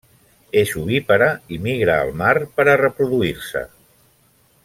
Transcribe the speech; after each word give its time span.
És 0.61 0.71
ovípara 0.83 1.27
i 1.57 1.59
migra 1.67 1.99
al 2.07 2.11
mar 2.23 2.33
per 2.57 2.67
a 2.73 2.77
reproduir-se. 2.83 3.65